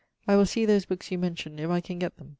[0.27, 2.29] I will see those bookes you mention if I can get them.